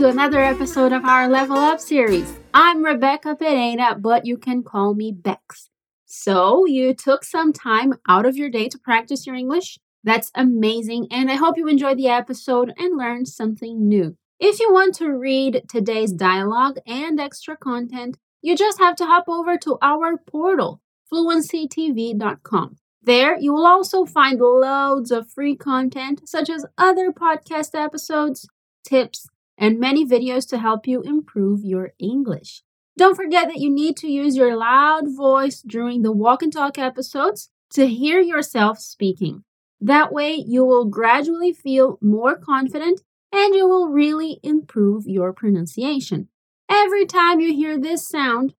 to 0.00 0.08
another 0.08 0.40
episode 0.40 0.94
of 0.94 1.04
our 1.04 1.28
Level 1.28 1.58
Up 1.58 1.78
series. 1.78 2.32
I'm 2.54 2.82
Rebecca 2.82 3.36
Pereira, 3.36 3.94
but 4.00 4.24
you 4.24 4.38
can 4.38 4.62
call 4.62 4.94
me 4.94 5.12
Bex. 5.12 5.68
So, 6.06 6.64
you 6.64 6.94
took 6.94 7.22
some 7.22 7.52
time 7.52 7.92
out 8.08 8.24
of 8.24 8.34
your 8.34 8.48
day 8.48 8.70
to 8.70 8.78
practice 8.78 9.26
your 9.26 9.36
English? 9.36 9.78
That's 10.02 10.30
amazing, 10.34 11.08
and 11.10 11.30
I 11.30 11.34
hope 11.34 11.58
you 11.58 11.68
enjoyed 11.68 11.98
the 11.98 12.08
episode 12.08 12.72
and 12.78 12.96
learned 12.96 13.28
something 13.28 13.86
new. 13.86 14.16
If 14.38 14.58
you 14.58 14.72
want 14.72 14.94
to 14.94 15.10
read 15.10 15.64
today's 15.68 16.12
dialogue 16.12 16.78
and 16.86 17.20
extra 17.20 17.54
content, 17.54 18.16
you 18.40 18.56
just 18.56 18.78
have 18.78 18.96
to 18.96 19.04
hop 19.04 19.28
over 19.28 19.58
to 19.58 19.76
our 19.82 20.16
portal, 20.16 20.80
fluencytv.com. 21.12 22.76
There, 23.02 23.38
you 23.38 23.52
will 23.52 23.66
also 23.66 24.06
find 24.06 24.40
loads 24.40 25.10
of 25.10 25.30
free 25.30 25.56
content, 25.56 26.22
such 26.26 26.48
as 26.48 26.64
other 26.78 27.12
podcast 27.12 27.78
episodes, 27.78 28.48
tips, 28.82 29.28
and 29.60 29.78
many 29.78 30.04
videos 30.06 30.48
to 30.48 30.58
help 30.58 30.88
you 30.88 31.02
improve 31.02 31.64
your 31.64 31.92
English. 31.98 32.62
Don't 32.96 33.14
forget 33.14 33.46
that 33.48 33.60
you 33.60 33.70
need 33.70 33.96
to 33.98 34.10
use 34.10 34.36
your 34.36 34.56
loud 34.56 35.14
voice 35.14 35.62
during 35.62 36.02
the 36.02 36.10
walk 36.10 36.42
and 36.42 36.52
talk 36.52 36.78
episodes 36.78 37.50
to 37.70 37.86
hear 37.86 38.20
yourself 38.20 38.80
speaking. 38.80 39.44
That 39.80 40.12
way, 40.12 40.32
you 40.34 40.64
will 40.64 40.86
gradually 40.86 41.52
feel 41.52 41.98
more 42.00 42.36
confident 42.36 43.02
and 43.32 43.54
you 43.54 43.68
will 43.68 43.88
really 43.88 44.40
improve 44.42 45.06
your 45.06 45.32
pronunciation. 45.32 46.28
Every 46.68 47.06
time 47.06 47.40
you 47.40 47.54
hear 47.54 47.78
this 47.78 48.08
sound, 48.08 48.54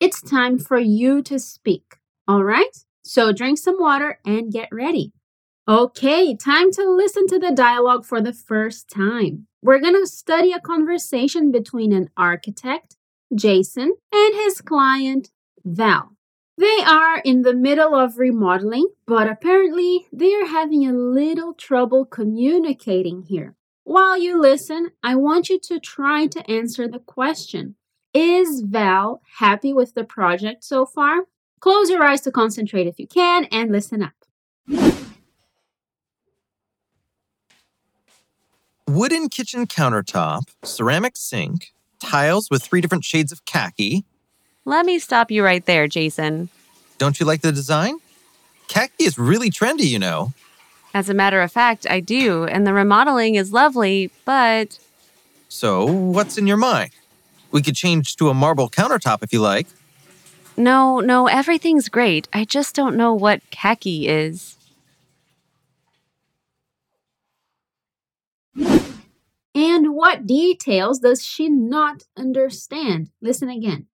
it's 0.00 0.22
time 0.22 0.58
for 0.58 0.78
you 0.78 1.22
to 1.22 1.38
speak. 1.38 1.96
All 2.26 2.44
right? 2.44 2.76
So 3.02 3.32
drink 3.32 3.58
some 3.58 3.80
water 3.80 4.20
and 4.24 4.52
get 4.52 4.68
ready. 4.70 5.12
Okay, 5.68 6.34
time 6.34 6.70
to 6.72 6.90
listen 6.90 7.26
to 7.26 7.38
the 7.38 7.52
dialogue 7.52 8.06
for 8.06 8.22
the 8.22 8.32
first 8.32 8.88
time. 8.88 9.48
We're 9.60 9.80
going 9.80 10.00
to 10.00 10.06
study 10.06 10.50
a 10.50 10.60
conversation 10.60 11.52
between 11.52 11.92
an 11.92 12.08
architect, 12.16 12.96
Jason, 13.34 13.94
and 14.10 14.34
his 14.34 14.62
client, 14.62 15.28
Val. 15.62 16.12
They 16.56 16.78
are 16.86 17.18
in 17.18 17.42
the 17.42 17.52
middle 17.52 17.94
of 17.94 18.16
remodeling, 18.16 18.88
but 19.06 19.28
apparently 19.28 20.06
they 20.10 20.34
are 20.36 20.46
having 20.46 20.86
a 20.86 20.94
little 20.94 21.52
trouble 21.52 22.06
communicating 22.06 23.24
here. 23.24 23.54
While 23.84 24.18
you 24.18 24.40
listen, 24.40 24.92
I 25.02 25.16
want 25.16 25.50
you 25.50 25.60
to 25.64 25.78
try 25.78 26.28
to 26.28 26.50
answer 26.50 26.88
the 26.88 26.98
question 26.98 27.74
Is 28.14 28.62
Val 28.62 29.20
happy 29.36 29.74
with 29.74 29.92
the 29.92 30.04
project 30.04 30.64
so 30.64 30.86
far? 30.86 31.24
Close 31.60 31.90
your 31.90 32.04
eyes 32.04 32.22
to 32.22 32.32
concentrate 32.32 32.86
if 32.86 32.98
you 32.98 33.06
can 33.06 33.44
and 33.52 33.70
listen 33.70 34.02
up. 34.02 35.04
Wooden 38.88 39.28
kitchen 39.28 39.66
countertop, 39.66 40.48
ceramic 40.64 41.14
sink, 41.14 41.74
tiles 42.00 42.48
with 42.50 42.62
three 42.62 42.80
different 42.80 43.04
shades 43.04 43.30
of 43.30 43.44
khaki. 43.44 44.06
Let 44.64 44.86
me 44.86 44.98
stop 44.98 45.30
you 45.30 45.44
right 45.44 45.62
there, 45.66 45.86
Jason. 45.86 46.48
Don't 46.96 47.20
you 47.20 47.26
like 47.26 47.42
the 47.42 47.52
design? 47.52 47.98
Khaki 48.68 49.04
is 49.04 49.18
really 49.18 49.50
trendy, 49.50 49.88
you 49.88 49.98
know. 49.98 50.32
As 50.94 51.10
a 51.10 51.14
matter 51.14 51.42
of 51.42 51.52
fact, 51.52 51.86
I 51.90 52.00
do, 52.00 52.44
and 52.44 52.66
the 52.66 52.72
remodeling 52.72 53.34
is 53.34 53.52
lovely, 53.52 54.10
but. 54.24 54.78
So, 55.50 55.84
what's 55.84 56.38
in 56.38 56.46
your 56.46 56.56
mind? 56.56 56.92
We 57.50 57.60
could 57.60 57.76
change 57.76 58.16
to 58.16 58.30
a 58.30 58.34
marble 58.34 58.70
countertop 58.70 59.22
if 59.22 59.34
you 59.34 59.40
like. 59.42 59.66
No, 60.56 61.00
no, 61.00 61.26
everything's 61.26 61.90
great. 61.90 62.26
I 62.32 62.46
just 62.46 62.74
don't 62.74 62.96
know 62.96 63.12
what 63.12 63.42
khaki 63.50 64.08
is. 64.08 64.56
And 69.54 69.94
what 69.94 70.26
details 70.26 71.00
does 71.00 71.24
she 71.24 71.48
not 71.48 72.04
understand? 72.16 73.10
Listen 73.20 73.48
again. 73.48 73.86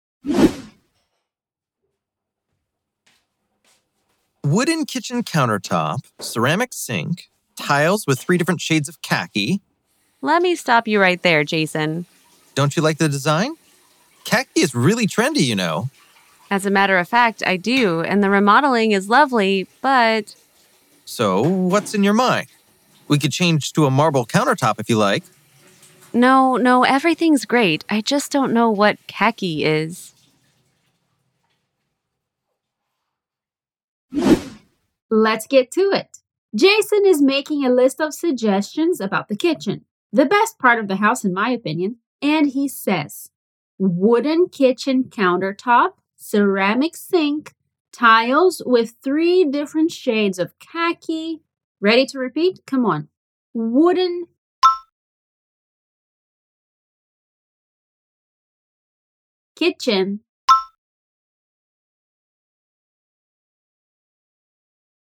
Wooden 4.44 4.84
kitchen 4.84 5.22
countertop, 5.22 6.00
ceramic 6.20 6.74
sink, 6.74 7.30
tiles 7.56 8.06
with 8.06 8.18
three 8.18 8.36
different 8.36 8.60
shades 8.60 8.88
of 8.88 9.00
khaki. 9.00 9.62
Let 10.20 10.42
me 10.42 10.54
stop 10.54 10.86
you 10.86 11.00
right 11.00 11.20
there, 11.22 11.44
Jason. 11.44 12.04
Don't 12.54 12.76
you 12.76 12.82
like 12.82 12.98
the 12.98 13.08
design? 13.08 13.54
Khaki 14.24 14.60
is 14.60 14.74
really 14.74 15.06
trendy, 15.06 15.44
you 15.44 15.56
know. 15.56 15.88
As 16.50 16.66
a 16.66 16.70
matter 16.70 16.98
of 16.98 17.08
fact, 17.08 17.42
I 17.46 17.56
do, 17.56 18.00
and 18.00 18.22
the 18.22 18.30
remodeling 18.30 18.92
is 18.92 19.08
lovely, 19.08 19.66
but. 19.80 20.34
So, 21.04 21.42
what's 21.42 21.94
in 21.94 22.04
your 22.04 22.14
mind? 22.14 22.48
We 23.08 23.18
could 23.18 23.32
change 23.32 23.72
to 23.74 23.86
a 23.86 23.90
marble 23.90 24.26
countertop 24.26 24.78
if 24.78 24.88
you 24.88 24.96
like. 24.96 25.24
No, 26.12 26.56
no, 26.56 26.84
everything's 26.84 27.44
great. 27.44 27.84
I 27.90 28.00
just 28.00 28.30
don't 28.30 28.52
know 28.52 28.70
what 28.70 28.98
khaki 29.06 29.64
is. 29.64 30.12
Let's 35.10 35.46
get 35.46 35.70
to 35.72 35.90
it. 35.92 36.18
Jason 36.54 37.04
is 37.04 37.20
making 37.20 37.64
a 37.64 37.70
list 37.70 38.00
of 38.00 38.14
suggestions 38.14 39.00
about 39.00 39.28
the 39.28 39.36
kitchen, 39.36 39.84
the 40.12 40.24
best 40.24 40.58
part 40.58 40.78
of 40.78 40.86
the 40.86 40.96
house, 40.96 41.24
in 41.24 41.34
my 41.34 41.50
opinion, 41.50 41.96
and 42.22 42.48
he 42.48 42.68
says 42.68 43.30
wooden 43.78 44.48
kitchen 44.48 45.04
countertop, 45.04 45.94
ceramic 46.16 46.96
sink, 46.96 47.54
tiles 47.92 48.62
with 48.64 48.94
three 49.02 49.44
different 49.44 49.90
shades 49.90 50.38
of 50.38 50.58
khaki. 50.58 51.40
Ready 51.84 52.06
to 52.06 52.18
repeat? 52.18 52.60
Come 52.66 52.86
on. 52.86 53.08
Wooden 53.52 54.28
kitchen 59.54 60.20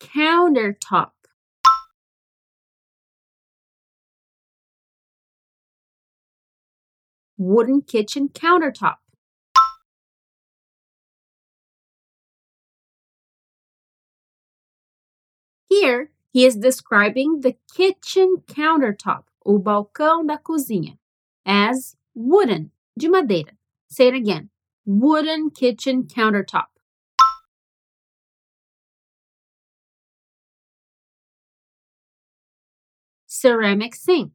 countertop 0.01 1.13
wooden 7.39 7.81
kitchen 7.81 8.29
countertop 8.29 8.97
Here, 15.69 16.11
he 16.37 16.45
is 16.45 16.55
describing 16.55 17.41
the 17.41 17.57
kitchen 17.75 18.43
countertop, 18.47 19.23
o 19.43 19.59
balcão 19.59 20.27
da 20.27 20.37
cozinha, 20.37 20.99
as 21.47 21.97
wooden, 22.15 22.71
de 22.95 23.09
madeira. 23.09 23.57
Say 23.89 24.09
it 24.09 24.15
again. 24.15 24.51
Wooden 24.85 25.49
kitchen 25.49 26.03
countertop. 26.05 26.67
Ceramic 33.27 33.95
sink. 33.95 34.33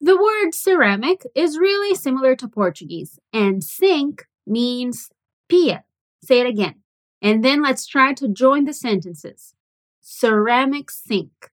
The 0.00 0.16
word 0.16 0.54
ceramic 0.56 1.22
is 1.36 1.56
really 1.56 1.94
similar 1.94 2.34
to 2.34 2.48
Portuguese, 2.48 3.16
and 3.32 3.62
sink 3.62 4.26
means 4.44 5.08
pia. 5.48 5.85
Say 6.22 6.40
it 6.40 6.46
again. 6.46 6.76
And 7.22 7.44
then 7.44 7.62
let's 7.62 7.86
try 7.86 8.12
to 8.14 8.28
join 8.28 8.64
the 8.64 8.72
sentences. 8.72 9.54
Ceramic 10.00 10.90
sink. 10.90 11.50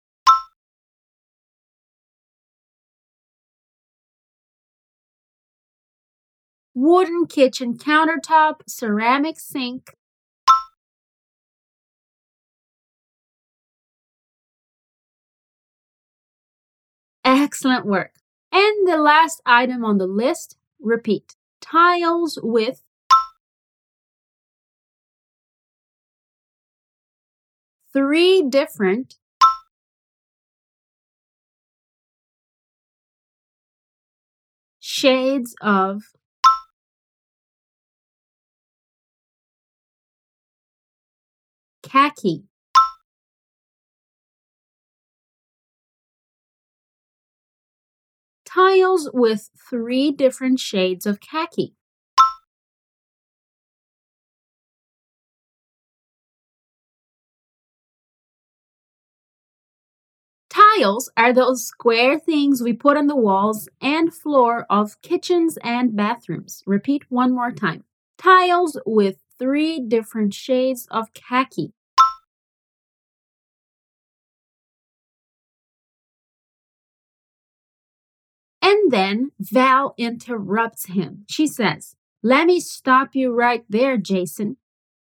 wooden 6.74 7.26
kitchen 7.28 7.78
countertop, 7.78 8.62
ceramic 8.68 9.40
sink. 9.40 9.96
Excellent 17.24 17.86
work. 17.86 18.16
And 18.52 18.88
the 18.88 18.98
last 18.98 19.42
item 19.46 19.86
on 19.86 19.98
the 19.98 20.08
list, 20.08 20.58
repeat. 20.80 21.36
Tiles 21.62 22.38
with 22.44 22.84
three 27.94 28.44
different 28.50 29.16
shades 34.80 35.56
of 35.62 36.04
khaki 41.84 42.44
tiles 48.54 49.10
with 49.14 49.50
three 49.70 50.12
different 50.12 50.60
shades 50.60 51.06
of 51.06 51.20
khaki. 51.20 51.76
Tiles 60.84 61.10
are 61.16 61.32
those 61.32 61.66
square 61.66 62.20
things 62.20 62.62
we 62.62 62.74
put 62.74 62.98
on 62.98 63.08
the 63.08 63.16
walls 63.16 63.70
and 63.82 64.14
floor 64.14 64.66
of 64.70 65.02
kitchens 65.02 65.58
and 65.64 65.96
bathrooms. 65.96 66.62
Repeat 66.66 67.04
one 67.08 67.34
more 67.34 67.54
time. 67.54 67.86
Tiles 68.18 68.78
with 68.86 69.16
three 69.40 69.80
different 69.80 70.34
shades 70.34 70.86
of 70.92 71.14
khaki. 71.14 71.72
And 78.62 78.92
then 78.92 79.32
Val 79.40 79.96
interrupts 79.98 80.88
him. 80.88 81.24
She 81.30 81.48
says, 81.48 81.96
Let 82.22 82.46
me 82.46 82.60
stop 82.60 83.16
you 83.16 83.34
right 83.34 83.64
there, 83.70 83.96
Jason. 83.96 84.58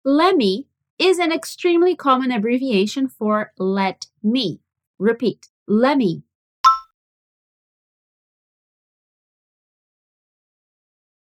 Lemme 0.04 0.66
is 0.98 1.20
an 1.20 1.32
extremely 1.32 1.96
common 1.96 2.32
abbreviation 2.32 3.08
for 3.08 3.52
let 3.60 4.08
me. 4.24 4.60
Repeat, 4.98 5.50
let 5.68 5.98
me. 5.98 6.24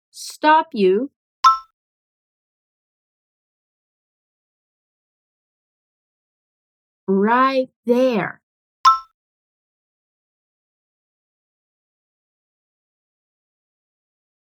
Stop 0.09 0.69
you. 0.73 1.11
Right 7.07 7.69
there. 7.85 8.41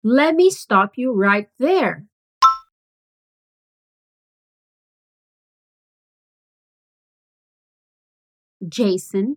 Let 0.02 0.34
me 0.36 0.50
stop 0.50 0.92
you 0.96 1.12
right 1.12 1.48
there. 1.58 2.06
Jason. 8.68 9.36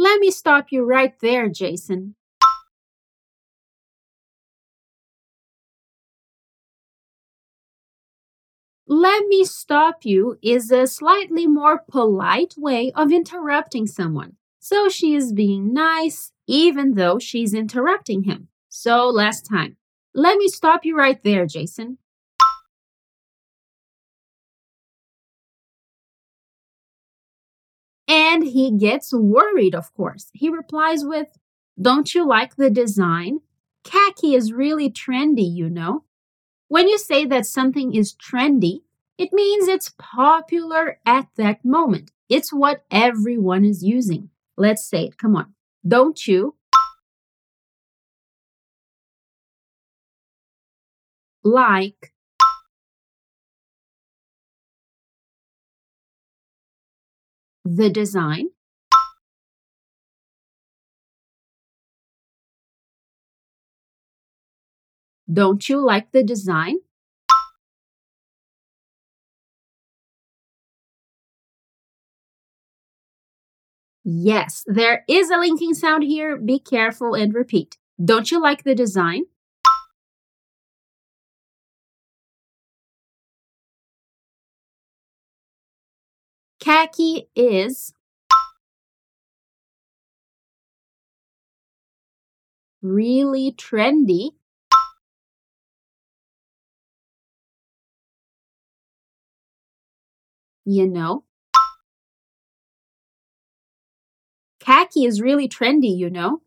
Let 0.00 0.18
me 0.18 0.30
stop 0.30 0.72
you 0.72 0.82
right 0.84 1.12
there, 1.20 1.50
Jason. 1.50 2.14
Let 8.88 9.26
me 9.26 9.44
stop 9.44 10.06
you 10.06 10.38
is 10.42 10.72
a 10.72 10.86
slightly 10.86 11.46
more 11.46 11.84
polite 11.86 12.54
way 12.56 12.90
of 12.92 13.12
interrupting 13.12 13.86
someone. 13.86 14.36
So 14.58 14.88
she 14.88 15.14
is 15.14 15.34
being 15.34 15.74
nice 15.74 16.32
even 16.46 16.94
though 16.94 17.18
she's 17.18 17.52
interrupting 17.52 18.22
him. 18.22 18.48
So 18.70 19.06
last 19.10 19.44
time. 19.44 19.76
Let 20.14 20.38
me 20.38 20.48
stop 20.48 20.86
you 20.86 20.96
right 20.96 21.22
there, 21.22 21.44
Jason. 21.44 21.98
And 28.40 28.48
he 28.48 28.70
gets 28.70 29.12
worried, 29.12 29.74
of 29.74 29.92
course. 29.92 30.30
He 30.32 30.48
replies 30.48 31.04
with, 31.04 31.28
Don't 31.78 32.14
you 32.14 32.26
like 32.26 32.56
the 32.56 32.70
design? 32.70 33.40
Khaki 33.84 34.34
is 34.34 34.50
really 34.50 34.88
trendy, 34.88 35.46
you 35.46 35.68
know. 35.68 36.04
When 36.68 36.88
you 36.88 36.96
say 36.96 37.26
that 37.26 37.44
something 37.44 37.94
is 37.94 38.14
trendy, 38.14 38.80
it 39.18 39.34
means 39.34 39.68
it's 39.68 39.92
popular 39.98 41.00
at 41.04 41.28
that 41.36 41.62
moment. 41.66 42.12
It's 42.30 42.50
what 42.50 42.86
everyone 42.90 43.66
is 43.66 43.84
using. 43.84 44.30
Let's 44.56 44.86
say 44.88 45.04
it. 45.04 45.18
Come 45.18 45.36
on. 45.36 45.52
Don't 45.86 46.26
you 46.26 46.54
like 51.44 52.09
the 57.76 57.88
design 57.88 58.48
Don't 65.32 65.66
you 65.68 65.80
like 65.80 66.12
the 66.12 66.22
design? 66.22 66.76
Yes, 74.04 74.64
there 74.66 75.04
is 75.08 75.30
a 75.30 75.38
linking 75.38 75.74
sound 75.74 76.04
here. 76.04 76.36
Be 76.36 76.58
careful 76.58 77.14
and 77.14 77.34
repeat. 77.34 77.78
Don't 78.02 78.30
you 78.30 78.40
like 78.40 78.64
the 78.64 78.74
design? 78.74 79.24
Khaki 86.70 87.28
is 87.34 87.94
really 92.82 93.50
trendy. 93.52 94.32
You 100.64 100.86
know, 100.88 101.24
khaki 104.60 105.04
is 105.04 105.20
really 105.20 105.48
trendy, 105.48 105.94
you 105.96 106.08
know. 106.08 106.40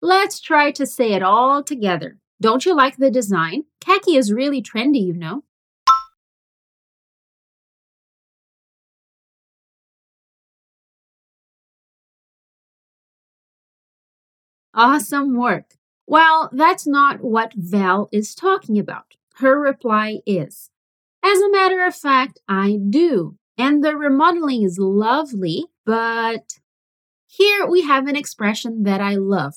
Let's 0.00 0.38
try 0.38 0.70
to 0.70 0.86
say 0.86 1.14
it 1.14 1.22
all 1.24 1.64
together. 1.64 2.20
Don't 2.40 2.64
you 2.66 2.74
like 2.74 2.96
the 2.96 3.10
design? 3.10 3.64
Khaki 3.80 4.16
is 4.16 4.32
really 4.32 4.62
trendy, 4.62 5.04
you 5.06 5.14
know. 5.14 5.42
Awesome 14.74 15.36
work. 15.36 15.74
Well, 16.06 16.50
that's 16.52 16.86
not 16.86 17.22
what 17.22 17.52
Val 17.54 18.08
is 18.12 18.34
talking 18.34 18.78
about. 18.78 19.14
Her 19.36 19.58
reply 19.58 20.20
is 20.26 20.70
As 21.22 21.40
a 21.40 21.50
matter 21.50 21.84
of 21.86 21.94
fact, 21.94 22.40
I 22.48 22.78
do. 22.90 23.36
And 23.56 23.84
the 23.84 23.96
remodeling 23.96 24.62
is 24.62 24.78
lovely, 24.78 25.66
but 25.86 26.58
here 27.26 27.66
we 27.66 27.82
have 27.82 28.06
an 28.06 28.16
expression 28.16 28.82
that 28.84 29.00
I 29.00 29.16
love. 29.16 29.54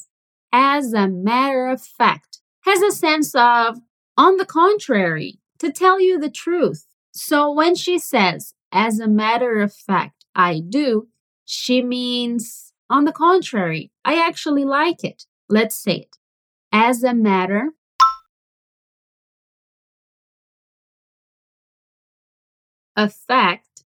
As 0.52 0.94
a 0.94 1.08
matter 1.08 1.68
of 1.68 1.82
fact 1.82 2.27
has 2.68 2.82
a 2.82 2.92
sense 2.92 3.34
of, 3.34 3.80
on 4.18 4.36
the 4.36 4.46
contrary, 4.46 5.40
to 5.60 5.72
tell 5.72 6.02
you 6.02 6.20
the 6.20 6.30
truth. 6.30 6.86
So 7.14 7.50
when 7.50 7.76
she 7.76 7.98
says, 7.98 8.54
as 8.74 9.00
a 9.00 9.08
matter 9.08 9.62
of 9.62 9.74
fact, 9.74 10.26
I 10.36 10.62
do, 10.68 11.08
she 11.46 11.82
means, 11.82 12.74
on 12.90 13.06
the 13.06 13.14
contrary, 13.14 13.92
I 14.04 14.22
actually 14.22 14.66
like 14.66 15.06
it. 15.06 15.24
Let's 15.48 15.78
say 15.78 15.96
it. 15.96 16.18
As 16.74 17.04
a 17.04 17.14
matter 17.14 17.72
of 22.98 23.14
fact, 23.14 23.86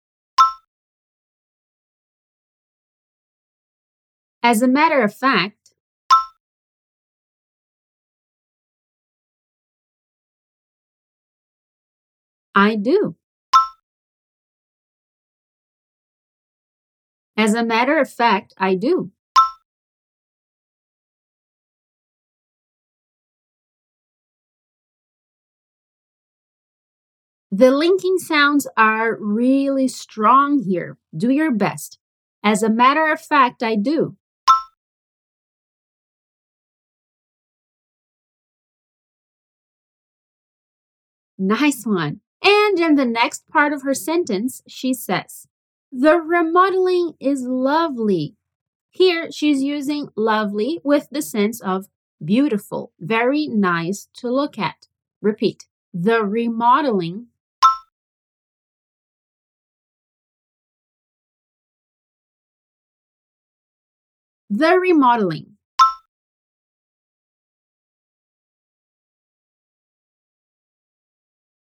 as 4.42 4.62
a 4.62 4.68
matter 4.70 5.04
of 5.04 5.14
fact, 5.14 5.59
I 12.60 12.76
do. 12.76 13.16
As 17.38 17.54
a 17.54 17.64
matter 17.64 17.98
of 17.98 18.12
fact, 18.12 18.54
I 18.58 18.76
do. 18.76 19.12
The 27.50 27.72
linking 27.72 28.18
sounds 28.18 28.68
are 28.76 29.18
really 29.22 29.88
strong 29.88 30.62
here. 30.62 30.98
Do 31.16 31.30
your 31.30 31.52
best. 31.52 31.98
As 32.44 32.62
a 32.62 32.70
matter 32.70 33.10
of 33.10 33.22
fact, 33.22 33.64
I 33.64 33.78
do. 33.78 34.18
Nice 41.38 41.86
one. 41.86 42.20
And 42.70 42.80
in 42.80 42.94
the 42.94 43.06
next 43.06 43.48
part 43.50 43.74
of 43.74 43.82
her 43.82 43.96
sentence, 43.96 44.62
she 44.68 44.94
says, 44.94 45.48
The 45.92 46.18
remodeling 46.20 47.14
is 47.20 47.42
lovely. 47.42 48.36
Here, 48.92 49.32
she's 49.32 49.64
using 49.64 50.10
lovely 50.16 50.80
with 50.84 51.08
the 51.10 51.24
sense 51.24 51.60
of 51.62 51.88
beautiful, 52.24 52.92
very 53.00 53.48
nice 53.48 54.08
to 54.18 54.30
look 54.30 54.60
at. 54.60 54.86
Repeat. 55.20 55.66
The 55.96 56.24
remodeling 56.24 57.30
The 64.52 64.80
remodeling 64.80 65.58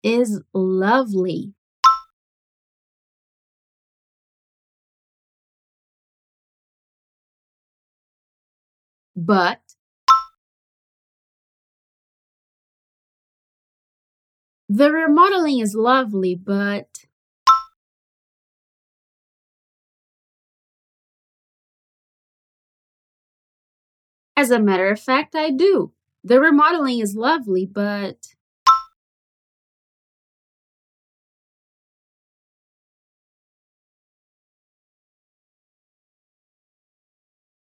is 0.07 0.41
lovely. 0.55 1.53
But 9.17 9.61
the 14.69 14.93
remodeling 14.93 15.59
is 15.59 15.75
lovely, 15.75 16.37
but 16.37 17.07
As 24.37 24.51
a 24.51 24.59
matter 24.61 24.89
of 24.91 25.01
fact, 25.01 25.35
I 25.35 25.51
do. 25.51 25.93
The 26.25 26.41
remodeling 26.41 27.01
is 27.01 27.17
lovely, 27.17 27.67
but 27.67 28.36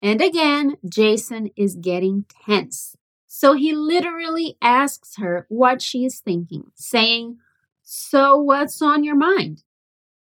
And 0.08 0.22
again, 0.22 0.78
Jason 0.88 1.50
is 1.54 1.74
getting 1.74 2.24
tense. 2.46 2.96
So 3.26 3.52
he 3.52 3.74
literally 3.74 4.56
asks 4.62 5.16
her 5.18 5.44
what 5.50 5.82
she 5.82 6.06
is 6.06 6.20
thinking, 6.20 6.72
saying, 6.74 7.36
So 7.82 8.40
what's 8.40 8.80
on 8.80 9.04
your 9.04 9.16
mind? 9.16 9.64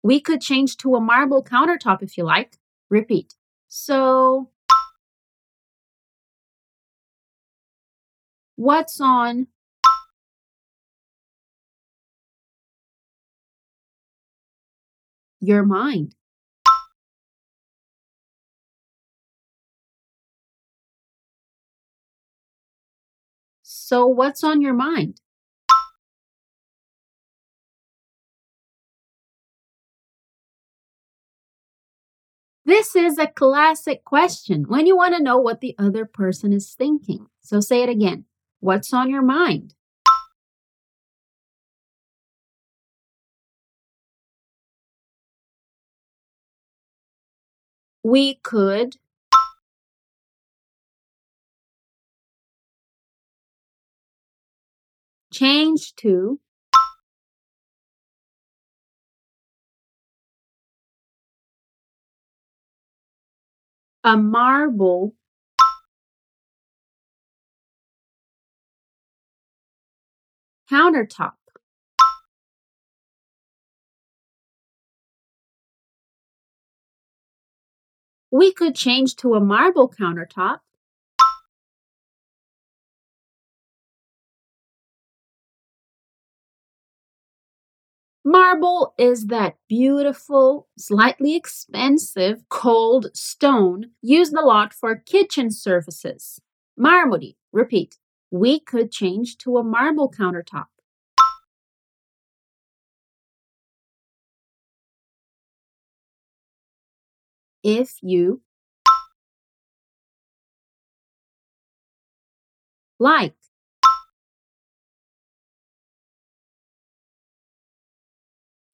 We 0.03 0.19
could 0.19 0.41
change 0.41 0.77
to 0.79 0.97
a 0.97 1.01
marble 1.01 1.45
countertop 1.45 2.03
if 2.03 2.19
you 2.19 2.25
like. 2.25 2.59
Repeat. 2.91 3.35
So 3.69 4.51
what's 8.57 9.01
on 9.01 9.47
your 15.39 15.65
mind? 15.65 16.17
So, 23.89 24.05
what's 24.05 24.43
on 24.43 24.63
your 24.63 24.75
mind? 24.75 25.21
This 32.65 32.97
is 32.97 33.17
a 33.17 33.29
classic 33.29 34.05
question 34.05 34.65
when 34.67 34.89
you 34.89 34.97
want 34.97 35.15
to 35.15 35.23
know 35.23 35.39
what 35.39 35.61
the 35.61 35.77
other 35.79 36.05
person 36.05 36.53
is 36.53 36.75
thinking. 36.75 37.29
So, 37.43 37.61
say 37.61 37.85
it 37.85 37.89
again. 37.89 38.25
What's 38.59 38.93
on 38.93 39.09
your 39.09 39.23
mind? 39.23 39.77
We 48.03 48.41
could 48.43 48.97
change 55.37 55.95
to 55.97 56.41
a 64.03 64.17
marble 64.17 65.15
countertop. 70.71 71.33
We 78.31 78.53
could 78.53 78.75
change 78.75 79.17
to 79.17 79.35
a 79.35 79.41
marble 79.41 79.91
countertop. 79.91 80.61
Marble 88.29 88.93
is 88.99 89.29
that 89.29 89.55
beautiful, 89.69 90.67
slightly 90.77 91.37
expensive, 91.37 92.43
cold 92.49 93.07
stone 93.15 93.93
used 94.03 94.35
a 94.35 94.45
lot 94.45 94.75
for 94.75 94.97
kitchen 94.97 95.49
surfaces. 95.49 96.41
Mármore, 96.77 97.37
repeat. 97.53 97.99
We 98.33 98.59
could 98.59 98.91
change 98.91 99.39
to 99.39 99.59
a 99.59 99.63
marble 99.63 100.11
countertop. 100.11 100.67
If 107.63 107.99
you 108.03 108.43
like. 112.99 113.46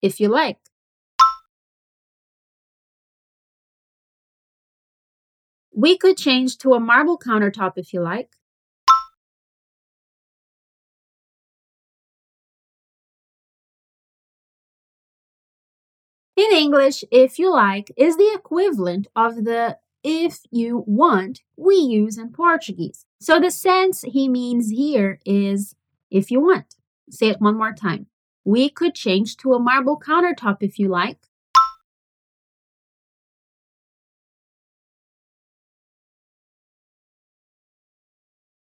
If 0.03 0.19
you 0.21 0.29
like. 0.29 0.59
We 5.75 5.97
could 5.97 6.19
change 6.19 6.59
to 6.59 6.75
a 6.75 6.81
marble 6.81 7.19
countertop 7.19 7.75
if 7.77 7.95
you 7.95 8.01
like. 8.03 8.37
In 16.37 16.51
English, 16.53 17.05
if 17.11 17.39
you 17.39 17.51
like 17.51 17.93
is 17.97 18.17
the 18.17 18.33
equivalent 18.35 19.07
of 19.15 19.45
the 19.45 19.79
if 20.03 20.41
you 20.51 20.83
want 20.87 21.43
we 21.57 21.77
use 21.77 22.19
in 22.19 22.33
Portuguese. 22.33 23.07
So 23.21 23.39
the 23.39 23.51
sense 23.51 24.03
he 24.03 24.29
means 24.29 24.71
here 24.71 25.21
is 25.25 25.77
if 26.11 26.31
you 26.31 26.41
want. 26.41 26.75
Say 27.11 27.29
it 27.29 27.41
one 27.41 27.57
more 27.57 27.73
time. 27.73 28.07
We 28.45 28.69
could 28.69 28.95
change 28.95 29.37
to 29.39 29.55
a 29.55 29.61
marble 29.61 29.99
countertop 29.99 30.59
if 30.61 30.79
you 30.79 30.89
like. 30.89 31.19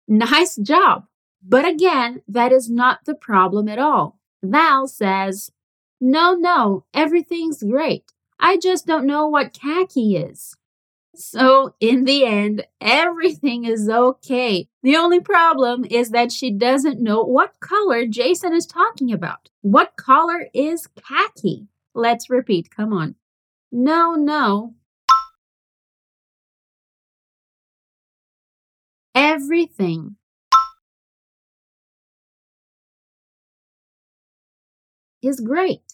Nice 0.08 0.56
job! 0.56 1.06
But 1.42 1.68
again, 1.68 2.22
that 2.28 2.52
is 2.52 2.70
not 2.70 3.06
the 3.06 3.14
problem 3.14 3.70
at 3.70 3.80
all. 3.80 4.20
Val 4.44 4.88
says, 4.88 5.52
No, 6.02 6.34
no, 6.34 6.86
everything's 6.94 7.64
great. 7.64 8.12
I 8.40 8.58
just 8.58 8.86
don't 8.88 9.06
know 9.06 9.28
what 9.28 9.54
khaki 9.54 10.16
is. 10.18 10.56
So, 11.16 11.74
in 11.80 12.06
the 12.06 12.24
end, 12.26 12.66
everything 12.80 13.66
is 13.66 13.90
okay. 13.90 14.70
The 14.84 14.96
only 14.96 15.20
problem 15.20 15.84
is 15.84 16.12
that 16.12 16.32
she 16.32 16.52
doesn't 16.52 17.02
know 17.02 17.24
what 17.24 17.60
color 17.60 18.06
Jason 18.06 18.54
is 18.54 18.66
talking 18.66 19.12
about. 19.12 19.50
What 19.62 19.96
color 19.98 20.48
is 20.54 20.88
khaki? 20.88 21.68
Let's 21.94 22.30
repeat. 22.30 22.70
Come 22.74 22.94
on. 22.94 23.16
No, 23.72 24.16
no. 24.16 24.76
Everything. 29.14 30.16
Is 35.22 35.42
great. 35.42 35.89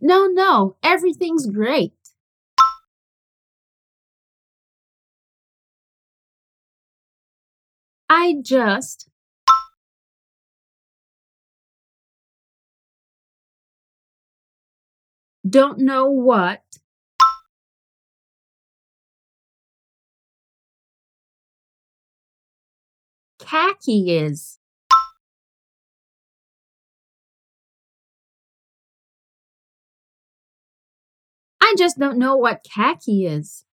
No, 0.00 0.26
no, 0.26 0.76
everything's 0.82 1.46
great. 1.46 1.92
I 8.08 8.36
just 8.42 9.08
don't 15.48 15.78
know 15.78 16.10
what 16.10 16.62
khaki 23.38 24.16
is. 24.18 24.58
I 31.66 31.74
just 31.76 31.98
don't 31.98 32.16
know 32.16 32.36
what 32.36 32.64
khaki 32.64 33.26
is. 33.26 33.64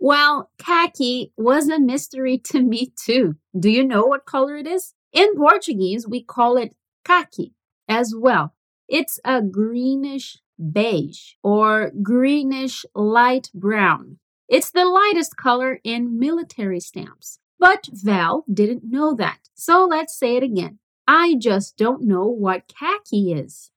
Well, 0.00 0.50
khaki 0.58 1.32
was 1.36 1.68
a 1.68 1.78
mystery 1.78 2.38
to 2.50 2.60
me 2.60 2.92
too. 3.00 3.36
Do 3.56 3.70
you 3.70 3.84
know 3.84 4.04
what 4.04 4.26
color 4.26 4.56
it 4.56 4.66
is? 4.66 4.94
In 5.12 5.36
Portuguese, 5.36 6.08
we 6.08 6.24
call 6.24 6.56
it 6.56 6.74
khaki 7.04 7.54
as 7.88 8.12
well. 8.16 8.56
It's 8.88 9.20
a 9.24 9.40
greenish 9.40 10.38
beige 10.72 11.34
or 11.44 11.92
greenish 12.02 12.84
light 12.96 13.48
brown. 13.54 14.18
It's 14.48 14.72
the 14.72 14.86
lightest 14.86 15.36
color 15.36 15.78
in 15.84 16.18
military 16.18 16.80
stamps. 16.80 17.38
But 17.60 17.88
Val 17.92 18.44
didn't 18.52 18.82
know 18.82 19.14
that. 19.14 19.38
So 19.54 19.86
let's 19.88 20.18
say 20.18 20.36
it 20.36 20.42
again. 20.42 20.80
I 21.10 21.36
just 21.36 21.78
don't 21.78 22.02
know 22.02 22.26
what 22.26 22.68
khaki 22.68 23.32
is. 23.32 23.70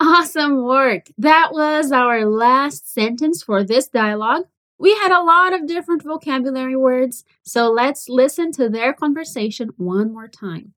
Awesome 0.00 0.64
work! 0.64 1.10
That 1.18 1.50
was 1.52 1.92
our 1.92 2.24
last 2.24 2.90
sentence 2.90 3.42
for 3.42 3.62
this 3.62 3.86
dialogue. 3.86 4.44
We 4.78 4.94
had 4.94 5.12
a 5.12 5.22
lot 5.22 5.52
of 5.52 5.66
different 5.66 6.02
vocabulary 6.02 6.74
words, 6.74 7.22
so 7.42 7.70
let's 7.70 8.08
listen 8.08 8.50
to 8.52 8.70
their 8.70 8.94
conversation 8.94 9.72
one 9.76 10.10
more 10.12 10.26
time. 10.26 10.72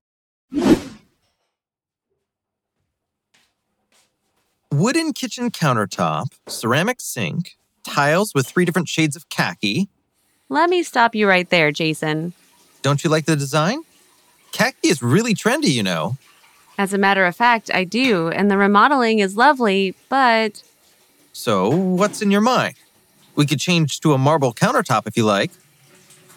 Wooden 4.77 5.13
kitchen 5.13 5.51
countertop, 5.51 6.33
ceramic 6.49 6.99
sink, 6.99 7.55
tiles 7.85 8.33
with 8.35 8.45
three 8.45 8.65
different 8.65 8.89
shades 8.89 9.15
of 9.15 9.29
khaki. 9.29 9.87
Let 10.49 10.69
me 10.69 10.83
stop 10.83 11.15
you 11.15 11.29
right 11.29 11.49
there, 11.49 11.71
Jason. 11.71 12.33
Don't 12.81 13.01
you 13.01 13.09
like 13.09 13.23
the 13.23 13.37
design? 13.37 13.83
Khaki 14.51 14.89
is 14.89 15.01
really 15.01 15.33
trendy, 15.33 15.69
you 15.71 15.81
know. 15.81 16.17
As 16.77 16.91
a 16.91 16.97
matter 16.97 17.25
of 17.25 17.37
fact, 17.37 17.71
I 17.73 17.85
do, 17.85 18.27
and 18.27 18.51
the 18.51 18.57
remodeling 18.57 19.19
is 19.19 19.37
lovely, 19.37 19.95
but. 20.09 20.61
So, 21.31 21.69
what's 21.69 22.21
in 22.21 22.29
your 22.29 22.41
mind? 22.41 22.75
We 23.35 23.45
could 23.45 23.61
change 23.61 24.01
to 24.01 24.11
a 24.11 24.17
marble 24.17 24.53
countertop 24.53 25.07
if 25.07 25.15
you 25.15 25.23
like. 25.23 25.51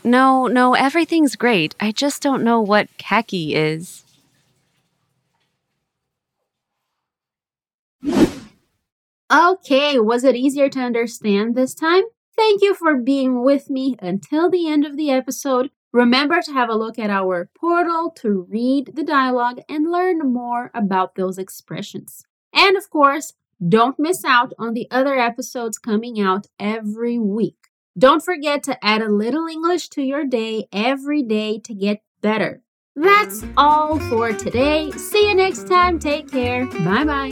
No, 0.04 0.46
no, 0.46 0.74
everything's 0.74 1.34
great. 1.34 1.74
I 1.80 1.90
just 1.90 2.22
don't 2.22 2.44
know 2.44 2.60
what 2.60 2.86
khaki 2.98 3.56
is. 3.56 4.04
Okay, 9.30 9.98
was 9.98 10.24
it 10.24 10.36
easier 10.36 10.70
to 10.70 10.80
understand 10.80 11.54
this 11.54 11.74
time? 11.74 12.04
Thank 12.36 12.62
you 12.62 12.74
for 12.74 12.96
being 12.96 13.42
with 13.42 13.68
me 13.68 13.96
until 14.00 14.48
the 14.48 14.68
end 14.68 14.86
of 14.86 14.96
the 14.96 15.10
episode. 15.10 15.70
Remember 15.92 16.40
to 16.40 16.52
have 16.52 16.70
a 16.70 16.76
look 16.76 16.98
at 16.98 17.10
our 17.10 17.50
portal 17.58 18.10
to 18.18 18.46
read 18.48 18.92
the 18.94 19.02
dialogue 19.02 19.60
and 19.68 19.90
learn 19.90 20.32
more 20.32 20.70
about 20.72 21.14
those 21.14 21.36
expressions. 21.36 22.24
And 22.54 22.76
of 22.76 22.88
course, 22.88 23.34
don't 23.66 23.98
miss 23.98 24.24
out 24.24 24.52
on 24.58 24.72
the 24.72 24.86
other 24.90 25.18
episodes 25.18 25.78
coming 25.78 26.20
out 26.20 26.46
every 26.58 27.18
week. 27.18 27.68
Don't 27.98 28.22
forget 28.22 28.62
to 28.62 28.82
add 28.84 29.02
a 29.02 29.10
little 29.10 29.46
English 29.46 29.88
to 29.90 30.02
your 30.02 30.24
day 30.24 30.68
every 30.72 31.22
day 31.22 31.58
to 31.64 31.74
get 31.74 32.02
better. 32.20 32.62
That's 32.98 33.44
all 33.56 34.00
for 34.10 34.32
today. 34.32 34.90
See 34.90 35.28
you 35.28 35.36
next 35.36 35.68
time. 35.68 36.00
Take 36.00 36.32
care. 36.32 36.66
Bye 36.66 37.04
bye. 37.04 37.30